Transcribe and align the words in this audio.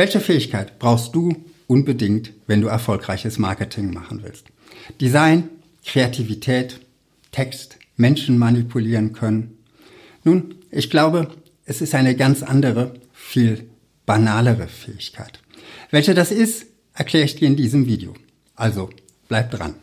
Welche 0.00 0.20
Fähigkeit 0.20 0.78
brauchst 0.78 1.14
du 1.14 1.44
unbedingt, 1.66 2.32
wenn 2.46 2.62
du 2.62 2.68
erfolgreiches 2.68 3.36
Marketing 3.36 3.92
machen 3.92 4.22
willst? 4.22 4.46
Design, 4.98 5.50
Kreativität, 5.84 6.80
Text, 7.32 7.76
Menschen 7.98 8.38
manipulieren 8.38 9.12
können. 9.12 9.58
Nun, 10.24 10.54
ich 10.70 10.88
glaube, 10.88 11.28
es 11.66 11.82
ist 11.82 11.94
eine 11.94 12.16
ganz 12.16 12.42
andere, 12.42 12.94
viel 13.12 13.68
banalere 14.06 14.68
Fähigkeit. 14.68 15.42
Welche 15.90 16.14
das 16.14 16.32
ist, 16.32 16.64
erkläre 16.94 17.26
ich 17.26 17.36
dir 17.36 17.48
in 17.48 17.56
diesem 17.56 17.84
Video. 17.84 18.14
Also 18.54 18.88
bleib 19.28 19.50
dran. 19.50 19.74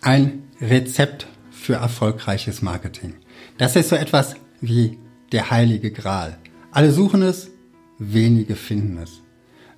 Ein 0.00 0.42
Rezept 0.60 1.28
für 1.52 1.74
erfolgreiches 1.74 2.62
Marketing. 2.62 3.14
Das 3.58 3.76
ist 3.76 3.90
so 3.90 3.94
etwas 3.94 4.34
wie 4.60 4.98
der 5.30 5.52
heilige 5.52 5.92
Gral. 5.92 6.36
Alle 6.76 6.92
suchen 6.92 7.22
es, 7.22 7.48
wenige 7.98 8.54
finden 8.54 8.98
es. 8.98 9.22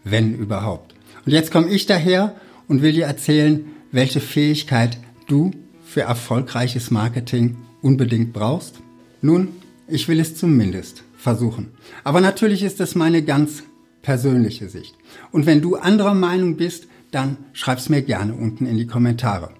Wenn 0.03 0.35
überhaupt. 0.35 0.97
Und 1.25 1.31
jetzt 1.31 1.53
komme 1.53 1.71
ich 1.71 1.87
daher 1.87 2.35
und 2.67 2.83
will 2.83 2.91
dir 2.91 3.05
erzählen, 3.05 3.67
welche 3.93 4.19
Fähigkeit 4.19 4.99
du 5.29 5.53
für 5.85 6.01
erfolgreiches 6.01 6.91
Marketing 6.91 7.57
unbedingt 7.83 8.33
brauchst. 8.33 8.81
Nun, 9.23 9.51
ich 9.87 10.09
will 10.09 10.19
es 10.19 10.35
zumindest 10.35 11.05
versuchen. 11.17 11.69
Aber 12.03 12.21
natürlich 12.21 12.65
ist 12.65 12.81
es 12.81 12.97
meine 12.97 13.23
ganz 13.23 13.63
persönliche 14.03 14.69
Sicht. 14.69 14.97
Und 15.31 15.47
wenn 15.47 15.61
du 15.61 15.77
anderer 15.77 16.15
Meinung 16.15 16.57
bist, 16.57 16.89
dann 17.13 17.37
schreib's 17.53 17.89
mir 17.89 18.03
gerne 18.03 18.35
unten 18.35 18.67
in 18.67 18.77
die 18.77 18.89
Kommentare. 18.89 19.51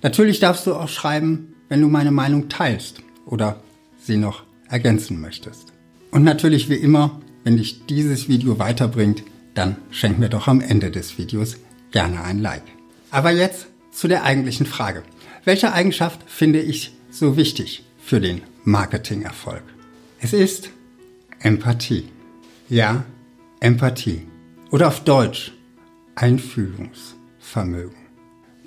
Natürlich 0.00 0.40
darfst 0.40 0.66
du 0.66 0.72
auch 0.72 0.88
schreiben, 0.88 1.54
wenn 1.68 1.82
du 1.82 1.88
meine 1.88 2.12
Meinung 2.12 2.48
teilst 2.48 3.02
oder 3.26 3.62
sie 4.00 4.16
noch 4.16 4.44
ergänzen 4.70 5.20
möchtest. 5.20 5.74
Und 6.10 6.24
natürlich 6.24 6.68
wie 6.68 6.74
immer, 6.74 7.20
wenn 7.44 7.56
dich 7.56 7.86
dieses 7.86 8.28
Video 8.28 8.58
weiterbringt, 8.58 9.22
dann 9.54 9.76
schenk 9.90 10.18
mir 10.18 10.28
doch 10.28 10.48
am 10.48 10.60
Ende 10.60 10.90
des 10.90 11.18
Videos 11.18 11.56
gerne 11.90 12.22
ein 12.22 12.38
Like. 12.38 12.62
Aber 13.10 13.30
jetzt 13.30 13.66
zu 13.90 14.08
der 14.08 14.24
eigentlichen 14.24 14.66
Frage. 14.66 15.02
Welche 15.44 15.72
Eigenschaft 15.72 16.20
finde 16.26 16.60
ich 16.60 16.92
so 17.10 17.36
wichtig 17.36 17.84
für 17.98 18.20
den 18.20 18.42
Marketingerfolg? 18.64 19.62
Es 20.20 20.32
ist 20.32 20.70
Empathie. 21.40 22.08
Ja, 22.68 23.04
Empathie. 23.60 24.26
Oder 24.70 24.88
auf 24.88 25.04
Deutsch 25.04 25.52
Einfühlungsvermögen. 26.14 27.96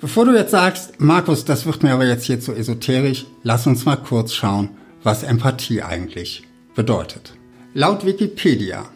Bevor 0.00 0.24
du 0.24 0.34
jetzt 0.34 0.50
sagst, 0.50 1.00
Markus, 1.00 1.44
das 1.44 1.66
wird 1.66 1.82
mir 1.82 1.92
aber 1.92 2.06
jetzt 2.06 2.24
hier 2.24 2.40
zu 2.40 2.52
esoterisch, 2.52 3.26
lass 3.42 3.66
uns 3.66 3.84
mal 3.84 3.96
kurz 3.96 4.32
schauen, 4.34 4.70
was 5.02 5.22
Empathie 5.22 5.82
eigentlich 5.82 6.42
bedeutet. 6.74 7.34
Laut 7.74 8.04
Wikipedia 8.04 8.88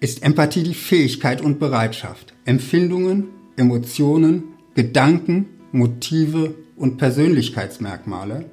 ist 0.00 0.22
Empathie 0.22 0.62
die 0.62 0.74
Fähigkeit 0.74 1.40
und 1.40 1.58
Bereitschaft, 1.58 2.34
Empfindungen, 2.44 3.28
Emotionen, 3.56 4.44
Gedanken, 4.74 5.46
Motive 5.72 6.54
und 6.76 6.98
Persönlichkeitsmerkmale 6.98 8.46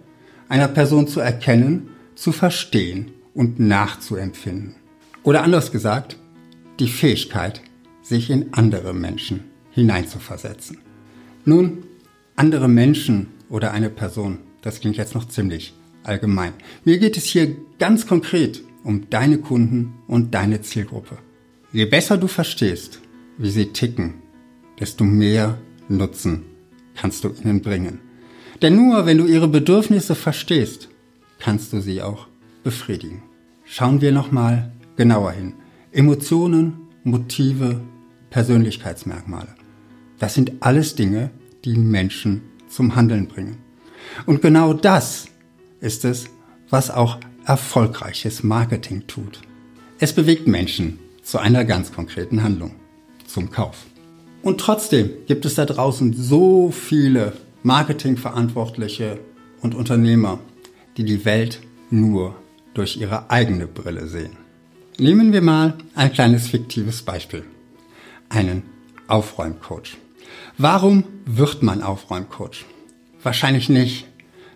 einer 0.51 0.67
Person 0.67 1.07
zu 1.07 1.21
erkennen, 1.21 1.91
zu 2.15 2.33
verstehen 2.33 3.11
und 3.33 3.59
nachzuempfinden. 3.59 4.75
Oder 5.23 5.43
anders 5.43 5.71
gesagt, 5.71 6.17
die 6.79 6.89
Fähigkeit, 6.89 7.61
sich 8.01 8.29
in 8.29 8.53
andere 8.53 8.93
Menschen 8.93 9.45
hineinzuversetzen. 9.71 10.79
Nun, 11.45 11.85
andere 12.35 12.67
Menschen 12.67 13.27
oder 13.49 13.71
eine 13.71 13.89
Person, 13.89 14.39
das 14.61 14.81
klingt 14.81 14.97
jetzt 14.97 15.15
noch 15.15 15.27
ziemlich 15.29 15.73
allgemein. 16.03 16.53
Mir 16.85 16.97
geht 16.97 17.17
es 17.17 17.25
hier 17.25 17.55
ganz 17.79 18.07
konkret 18.07 18.63
um 18.83 19.09
deine 19.09 19.37
Kunden 19.37 19.93
und 20.07 20.33
deine 20.33 20.61
Zielgruppe. 20.61 21.17
Je 21.71 21.85
besser 21.85 22.17
du 22.17 22.27
verstehst, 22.27 22.99
wie 23.37 23.49
sie 23.49 23.67
ticken, 23.67 24.15
desto 24.79 25.03
mehr 25.03 25.57
Nutzen 25.87 26.43
kannst 26.95 27.23
du 27.23 27.29
ihnen 27.29 27.61
bringen. 27.61 27.99
Denn 28.61 28.75
nur 28.75 29.05
wenn 29.05 29.17
du 29.17 29.25
ihre 29.25 29.47
Bedürfnisse 29.47 30.15
verstehst, 30.15 30.89
kannst 31.39 31.73
du 31.73 31.81
sie 31.81 32.01
auch 32.01 32.27
befriedigen. 32.63 33.23
Schauen 33.65 34.01
wir 34.01 34.11
nochmal 34.11 34.71
genauer 34.95 35.31
hin. 35.31 35.53
Emotionen, 35.91 36.87
Motive, 37.03 37.81
Persönlichkeitsmerkmale. 38.29 39.55
Das 40.19 40.35
sind 40.35 40.51
alles 40.59 40.95
Dinge, 40.95 41.31
die 41.65 41.77
Menschen 41.77 42.41
zum 42.67 42.95
Handeln 42.95 43.27
bringen. 43.27 43.57
Und 44.25 44.41
genau 44.41 44.73
das 44.73 45.27
ist 45.81 46.05
es, 46.05 46.25
was 46.69 46.89
auch 46.89 47.17
erfolgreiches 47.45 48.43
Marketing 48.43 49.07
tut. 49.07 49.41
Es 49.99 50.13
bewegt 50.13 50.47
Menschen 50.47 50.99
zu 51.21 51.37
einer 51.37 51.65
ganz 51.65 51.91
konkreten 51.91 52.43
Handlung, 52.43 52.75
zum 53.27 53.51
Kauf. 53.51 53.85
Und 54.41 54.59
trotzdem 54.59 55.11
gibt 55.27 55.45
es 55.45 55.55
da 55.55 55.65
draußen 55.65 56.13
so 56.13 56.71
viele 56.71 57.33
Marketingverantwortliche 57.63 59.19
und 59.61 59.75
Unternehmer, 59.75 60.39
die 60.97 61.03
die 61.03 61.25
Welt 61.25 61.59
nur 61.89 62.35
durch 62.73 62.97
ihre 62.97 63.29
eigene 63.29 63.67
Brille 63.67 64.07
sehen. 64.07 64.37
Nehmen 64.97 65.33
wir 65.33 65.41
mal 65.41 65.75
ein 65.95 66.11
kleines 66.11 66.47
fiktives 66.47 67.01
Beispiel. 67.01 67.43
Einen 68.29 68.63
Aufräumcoach. 69.07 69.97
Warum 70.57 71.03
wird 71.25 71.63
man 71.63 71.83
Aufräumcoach? 71.83 72.65
Wahrscheinlich 73.23 73.69
nicht, 73.69 74.07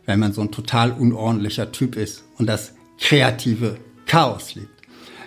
wenn 0.06 0.20
man 0.20 0.34
so 0.34 0.42
ein 0.42 0.52
total 0.52 0.92
unordentlicher 0.92 1.72
Typ 1.72 1.96
ist 1.96 2.24
und 2.38 2.48
das 2.48 2.74
kreative 3.00 3.78
Chaos 4.06 4.56
liebt. 4.56 4.70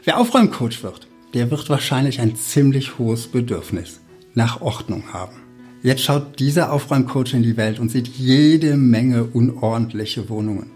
Wer 0.04 0.18
Aufräumcoach 0.18 0.82
wird, 0.82 1.06
der 1.34 1.50
wird 1.50 1.68
wahrscheinlich 1.68 2.20
ein 2.20 2.36
ziemlich 2.36 2.98
hohes 2.98 3.26
Bedürfnis 3.26 4.00
nach 4.34 4.60
Ordnung 4.60 5.12
haben. 5.12 5.36
Jetzt 5.82 6.02
schaut 6.02 6.40
dieser 6.40 6.72
Aufräumcoach 6.72 7.34
in 7.34 7.42
die 7.42 7.56
Welt 7.56 7.78
und 7.78 7.90
sieht 7.90 8.08
jede 8.08 8.76
Menge 8.76 9.24
unordentliche 9.24 10.28
Wohnungen. 10.28 10.70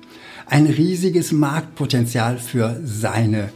Ein 0.47 0.67
riesiges 0.67 1.33
Marktpotenzial 1.33 2.39
für 2.39 2.81
seine 2.85 3.51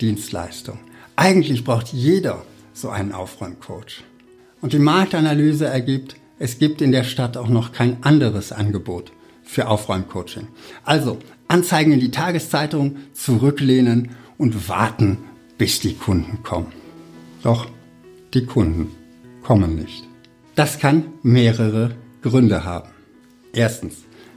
Dienstleistung. 0.00 0.78
Eigentlich 1.14 1.64
braucht 1.64 1.92
jeder 1.92 2.44
so 2.72 2.88
einen 2.88 3.12
Aufräumcoach. 3.12 4.02
Und 4.60 4.72
die 4.72 4.78
Marktanalyse 4.78 5.66
ergibt, 5.66 6.16
es 6.38 6.58
gibt 6.58 6.80
in 6.80 6.92
der 6.92 7.04
Stadt 7.04 7.36
auch 7.36 7.48
noch 7.48 7.72
kein 7.72 8.02
anderes 8.02 8.52
Angebot 8.52 9.12
für 9.48 9.66
Aufräumcoaching. 9.66 10.46
Also 10.84 11.18
Anzeigen 11.48 11.92
in 11.92 12.00
die 12.00 12.10
Tageszeitung, 12.10 12.96
zurücklehnen 13.14 14.10
und 14.36 14.68
warten, 14.68 15.18
bis 15.56 15.80
die 15.80 15.94
Kunden 15.94 16.42
kommen. 16.42 16.72
Doch 17.42 17.66
die 18.34 18.44
Kunden 18.44 18.90
kommen 19.42 19.76
nicht. 19.76 20.06
Das 20.54 20.78
kann 20.78 21.04
mehrere 21.22 21.96
Gründe 22.20 22.64
haben. 22.64 22.90
Erstens, 23.54 23.94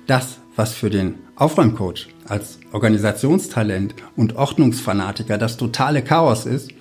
das, 0.07 0.39
was 0.55 0.73
für 0.73 0.89
den 0.89 1.15
Aufräumcoach 1.35 2.07
als 2.25 2.59
Organisationstalent 2.71 3.95
und 4.15 4.37
Ordnungsfanatiker 4.37 5.37
das 5.37 5.57
totale 5.57 6.03
Chaos 6.03 6.45
ist, 6.45 6.71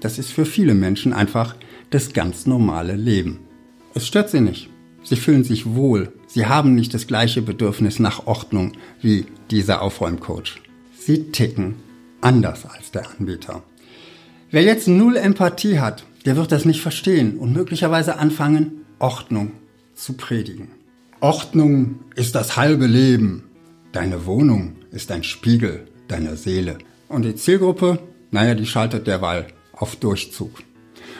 das 0.00 0.18
ist 0.18 0.32
für 0.32 0.44
viele 0.44 0.74
Menschen 0.74 1.12
einfach 1.12 1.54
das 1.90 2.12
ganz 2.12 2.46
normale 2.46 2.96
Leben. 2.96 3.40
Es 3.94 4.06
stört 4.06 4.30
sie 4.30 4.40
nicht. 4.40 4.70
Sie 5.04 5.16
fühlen 5.16 5.44
sich 5.44 5.74
wohl. 5.74 6.12
Sie 6.36 6.44
haben 6.44 6.74
nicht 6.74 6.92
das 6.92 7.06
gleiche 7.06 7.40
Bedürfnis 7.40 7.98
nach 7.98 8.26
Ordnung 8.26 8.72
wie 9.00 9.24
dieser 9.50 9.80
Aufräumcoach. 9.80 10.60
Sie 10.94 11.32
ticken 11.32 11.76
anders 12.20 12.66
als 12.66 12.90
der 12.90 13.08
Anbieter. 13.10 13.62
Wer 14.50 14.62
jetzt 14.62 14.86
null 14.86 15.16
Empathie 15.16 15.78
hat, 15.78 16.04
der 16.26 16.36
wird 16.36 16.52
das 16.52 16.66
nicht 16.66 16.82
verstehen 16.82 17.38
und 17.38 17.54
möglicherweise 17.54 18.18
anfangen, 18.18 18.84
Ordnung 18.98 19.52
zu 19.94 20.12
predigen. 20.12 20.68
Ordnung 21.20 22.00
ist 22.16 22.34
das 22.34 22.58
halbe 22.58 22.84
Leben. 22.84 23.44
Deine 23.92 24.26
Wohnung 24.26 24.76
ist 24.90 25.10
ein 25.12 25.24
Spiegel 25.24 25.88
deiner 26.06 26.36
Seele. 26.36 26.76
Und 27.08 27.24
die 27.24 27.34
Zielgruppe, 27.34 27.98
naja, 28.30 28.54
die 28.54 28.66
schaltet 28.66 29.06
derweil 29.06 29.46
auf 29.72 29.96
Durchzug. 29.96 30.50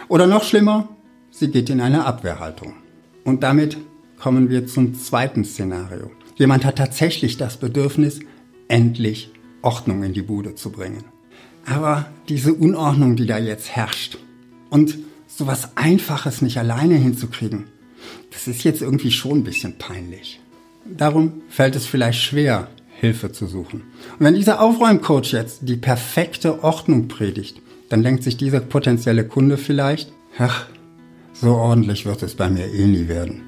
Oder 0.08 0.26
noch 0.26 0.44
schlimmer, 0.44 0.90
sie 1.31 1.50
geht 1.50 1.70
in 1.70 1.81
eine 1.81 2.05
Abwehrhaltung. 2.05 2.75
Und 3.25 3.43
damit 3.43 3.79
kommen 4.18 4.50
wir 4.50 4.66
zum 4.66 4.94
zweiten 4.94 5.44
Szenario. 5.44 6.10
Jemand 6.36 6.64
hat 6.64 6.76
tatsächlich 6.76 7.36
das 7.36 7.56
Bedürfnis, 7.56 8.20
endlich 8.68 9.30
Ordnung 9.62 10.02
in 10.02 10.12
die 10.12 10.22
Bude 10.22 10.54
zu 10.54 10.70
bringen. 10.70 11.04
Aber 11.64 12.06
diese 12.28 12.54
Unordnung, 12.54 13.16
die 13.16 13.26
da 13.26 13.38
jetzt 13.38 13.70
herrscht 13.70 14.18
und 14.70 14.98
sowas 15.26 15.70
Einfaches 15.76 16.42
nicht 16.42 16.58
alleine 16.58 16.94
hinzukriegen, 16.94 17.64
das 18.30 18.46
ist 18.46 18.64
jetzt 18.64 18.82
irgendwie 18.82 19.10
schon 19.10 19.38
ein 19.38 19.44
bisschen 19.44 19.78
peinlich. 19.78 20.40
Darum 20.84 21.42
fällt 21.48 21.74
es 21.74 21.86
vielleicht 21.86 22.20
schwer, 22.22 22.68
Hilfe 23.00 23.32
zu 23.32 23.46
suchen. 23.46 23.82
Und 24.18 24.24
wenn 24.26 24.34
dieser 24.34 24.60
Aufräumcoach 24.60 25.32
jetzt 25.32 25.60
die 25.62 25.76
perfekte 25.76 26.62
Ordnung 26.62 27.08
predigt, 27.08 27.60
dann 27.88 28.02
denkt 28.02 28.22
sich 28.22 28.36
dieser 28.36 28.60
potenzielle 28.60 29.26
Kunde 29.26 29.56
vielleicht, 29.56 30.12
ach, 30.38 30.66
so 31.32 31.54
ordentlich 31.54 32.06
wird 32.06 32.22
es 32.22 32.34
bei 32.34 32.48
mir 32.48 32.72
eh 32.72 32.86
nie 32.86 33.08
werden. 33.08 33.42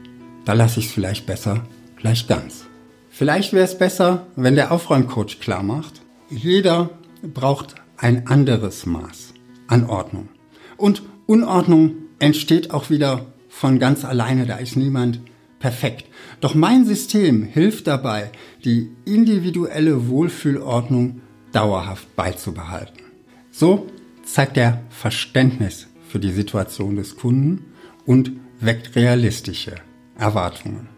Da 0.48 0.54
lasse 0.54 0.80
ich 0.80 0.86
es 0.86 0.92
vielleicht 0.92 1.26
besser 1.26 1.66
gleich 1.96 2.26
ganz. 2.26 2.64
Vielleicht 3.10 3.52
wäre 3.52 3.66
es 3.66 3.76
besser, 3.76 4.28
wenn 4.34 4.54
der 4.54 4.72
Aufräumcoach 4.72 5.40
klar 5.40 5.62
macht, 5.62 6.00
jeder 6.30 6.88
braucht 7.22 7.74
ein 7.98 8.28
anderes 8.28 8.86
Maß 8.86 9.34
an 9.66 9.84
Ordnung. 9.84 10.30
Und 10.78 11.02
Unordnung 11.26 11.96
entsteht 12.18 12.70
auch 12.70 12.88
wieder 12.88 13.26
von 13.50 13.78
ganz 13.78 14.06
alleine, 14.06 14.46
da 14.46 14.56
ist 14.56 14.74
niemand 14.74 15.20
perfekt. 15.58 16.06
Doch 16.40 16.54
mein 16.54 16.86
System 16.86 17.42
hilft 17.42 17.86
dabei, 17.86 18.30
die 18.64 18.90
individuelle 19.04 20.08
Wohlfühlordnung 20.08 21.20
dauerhaft 21.52 22.16
beizubehalten. 22.16 23.02
So 23.50 23.86
zeigt 24.24 24.56
er 24.56 24.80
Verständnis 24.88 25.88
für 26.08 26.18
die 26.18 26.32
Situation 26.32 26.96
des 26.96 27.16
Kunden 27.16 27.66
und 28.06 28.32
weckt 28.60 28.96
realistische 28.96 29.74
Erwartungen. 30.18 30.88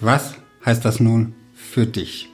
Was 0.00 0.34
heißt 0.64 0.84
das 0.84 0.98
nun 0.98 1.34
für 1.54 1.86
dich 1.86 2.28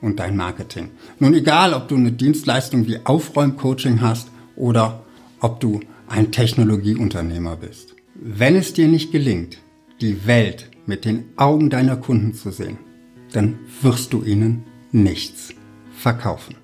und 0.00 0.18
dein 0.20 0.36
Marketing? 0.36 0.90
Nun 1.18 1.34
egal, 1.34 1.74
ob 1.74 1.88
du 1.88 1.96
eine 1.96 2.12
Dienstleistung 2.12 2.86
wie 2.86 3.00
Aufräumcoaching 3.04 4.00
hast 4.00 4.30
oder 4.56 5.04
ob 5.40 5.60
du 5.60 5.80
ein 6.08 6.30
Technologieunternehmer 6.30 7.56
bist. 7.56 7.94
Wenn 8.14 8.56
es 8.56 8.72
dir 8.72 8.88
nicht 8.88 9.12
gelingt, 9.12 9.58
die 10.00 10.26
Welt 10.26 10.70
mit 10.86 11.04
den 11.04 11.24
Augen 11.36 11.70
deiner 11.70 11.96
Kunden 11.96 12.34
zu 12.34 12.50
sehen, 12.50 12.78
dann 13.32 13.58
wirst 13.80 14.12
du 14.12 14.22
ihnen 14.22 14.64
nichts 14.92 15.54
verkaufen. 15.96 16.56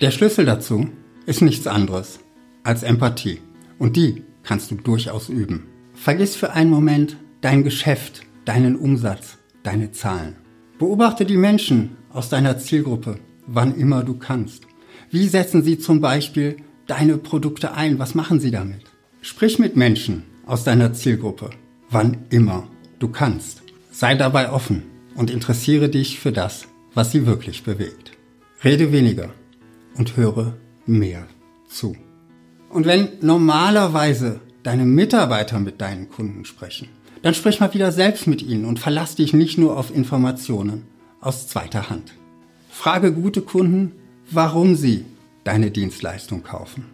Der 0.00 0.10
Schlüssel 0.10 0.44
dazu 0.44 0.88
ist 1.26 1.42
nichts 1.42 1.66
anderes 1.66 2.20
als 2.64 2.82
Empathie. 2.82 3.40
Und 3.78 3.96
die 3.96 4.22
kannst 4.42 4.70
du 4.70 4.76
durchaus 4.76 5.28
üben. 5.28 5.66
Vergiss 5.94 6.36
für 6.36 6.52
einen 6.52 6.70
Moment 6.70 7.16
dein 7.40 7.64
Geschäft, 7.64 8.22
deinen 8.44 8.76
Umsatz, 8.76 9.38
deine 9.62 9.92
Zahlen. 9.92 10.36
Beobachte 10.78 11.24
die 11.24 11.36
Menschen 11.36 11.96
aus 12.12 12.28
deiner 12.28 12.58
Zielgruppe, 12.58 13.18
wann 13.46 13.76
immer 13.76 14.02
du 14.02 14.14
kannst. 14.14 14.66
Wie 15.10 15.28
setzen 15.28 15.62
sie 15.62 15.78
zum 15.78 16.00
Beispiel 16.00 16.56
deine 16.86 17.18
Produkte 17.18 17.74
ein? 17.74 17.98
Was 17.98 18.14
machen 18.14 18.40
sie 18.40 18.50
damit? 18.50 18.82
Sprich 19.20 19.58
mit 19.58 19.76
Menschen 19.76 20.24
aus 20.46 20.64
deiner 20.64 20.92
Zielgruppe, 20.92 21.50
wann 21.90 22.18
immer 22.30 22.68
du 22.98 23.08
kannst. 23.08 23.62
Sei 23.90 24.14
dabei 24.14 24.50
offen 24.50 24.82
und 25.14 25.30
interessiere 25.30 25.88
dich 25.88 26.18
für 26.18 26.32
das, 26.32 26.66
was 26.94 27.12
sie 27.12 27.26
wirklich 27.26 27.62
bewegt. 27.62 28.12
Rede 28.64 28.92
weniger 28.92 29.30
und 29.96 30.16
höre 30.16 30.56
mehr 30.86 31.26
zu. 31.68 31.96
Und 32.70 32.86
wenn 32.86 33.08
normalerweise 33.20 34.40
deine 34.62 34.84
Mitarbeiter 34.84 35.60
mit 35.60 35.80
deinen 35.80 36.08
Kunden 36.08 36.44
sprechen, 36.44 36.88
dann 37.22 37.34
sprich 37.34 37.60
mal 37.60 37.72
wieder 37.72 37.92
selbst 37.92 38.26
mit 38.26 38.42
ihnen 38.42 38.64
und 38.64 38.78
verlass 38.78 39.14
dich 39.14 39.32
nicht 39.32 39.58
nur 39.58 39.76
auf 39.76 39.94
Informationen 39.94 40.82
aus 41.20 41.46
zweiter 41.46 41.88
Hand. 41.88 42.12
Frage 42.68 43.12
gute 43.12 43.42
Kunden, 43.42 43.92
warum 44.30 44.74
sie 44.74 45.04
deine 45.44 45.70
Dienstleistung 45.70 46.42
kaufen. 46.42 46.84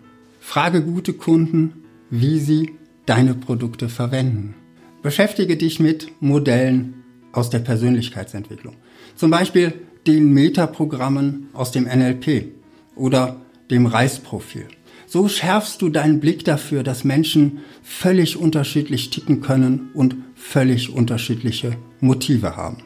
Frage 0.40 0.82
gute 0.82 1.12
Kunden, 1.12 1.84
wie 2.10 2.38
sie 2.38 2.72
deine 3.06 3.34
Produkte 3.34 3.88
verwenden. 3.88 4.54
Beschäftige 5.02 5.56
dich 5.56 5.80
mit 5.80 6.10
Modellen 6.20 7.04
aus 7.32 7.50
der 7.50 7.60
Persönlichkeitsentwicklung. 7.60 8.74
Zum 9.16 9.30
Beispiel 9.30 9.72
den 10.06 10.32
Metaprogrammen 10.32 11.48
aus 11.52 11.70
dem 11.70 11.84
NLP 11.84 12.52
oder 12.96 13.36
dem 13.70 13.86
Reisprofil. 13.86 14.66
So 15.06 15.28
schärfst 15.28 15.80
du 15.80 15.88
deinen 15.88 16.20
Blick 16.20 16.44
dafür, 16.44 16.82
dass 16.82 17.04
Menschen 17.04 17.60
völlig 17.82 18.36
unterschiedlich 18.36 19.10
ticken 19.10 19.40
können 19.40 19.90
und 19.94 20.16
völlig 20.34 20.90
unterschiedliche 20.90 21.76
Motive 22.00 22.56
haben. 22.56 22.78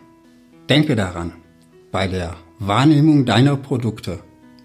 Denke 0.68 0.96
daran, 0.96 1.32
bei 1.90 2.06
der 2.06 2.36
Wahrnehmung 2.58 3.24
deiner 3.26 3.56
Produkte 3.56 4.20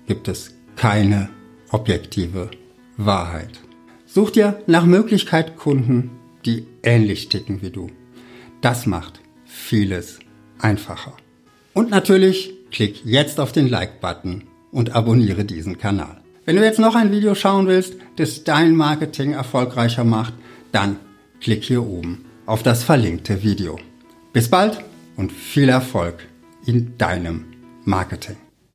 gibt 0.06 0.28
es 0.28 0.56
keine 0.76 1.30
objektive 1.72 2.52
Wahrheit. 2.98 3.60
Such 4.06 4.32
dir 4.32 4.64
nach 4.68 4.86
Möglichkeit 4.86 5.58
Kunden, 5.58 6.12
die 6.46 6.66
ähnlich 6.84 7.30
ticken 7.30 7.62
wie 7.62 7.72
du. 7.72 7.90
Das 8.62 8.86
macht 8.86 9.20
vieles 9.46 10.20
einfacher. 10.60 11.14
Und 11.74 11.90
natürlich 11.90 12.54
klick 12.72 13.04
jetzt 13.06 13.40
auf 13.40 13.52
den 13.52 13.68
Like-Button 13.68 14.44
und 14.72 14.96
abonniere 14.96 15.46
diesen 15.46 15.78
Kanal. 15.78 16.22
Wenn 16.48 16.56
du 16.56 16.64
jetzt 16.64 16.80
noch 16.80 16.96
ein 16.96 17.12
Video 17.12 17.36
schauen 17.36 17.68
willst, 17.68 17.96
das 18.16 18.46
dein 18.46 18.74
Marketing 18.74 19.34
erfolgreicher 19.34 20.06
macht, 20.06 20.34
dann 20.72 20.96
klick 21.42 21.66
hier 21.66 21.84
oben 21.84 22.24
auf 22.46 22.64
das 22.64 22.86
verlinkte 22.86 23.44
Video. 23.44 23.78
Bis 24.32 24.50
bald 24.50 24.82
und 25.18 25.34
viel 25.34 25.68
Erfolg 25.68 26.26
in 26.66 26.98
deinem 26.98 27.48
Marketing. 27.84 28.38